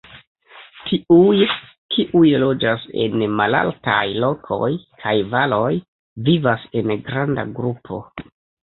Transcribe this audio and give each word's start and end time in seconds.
Tiuj, 0.85 1.43
kiuj 1.95 2.31
loĝas 2.45 2.87
en 3.05 3.27
malaltaj 3.43 4.01
lokoj 4.27 4.73
kaj 5.05 5.17
valoj, 5.37 5.71
vivas 6.31 6.69
en 6.83 6.99
granda 7.09 7.51
grupo. 7.63 8.07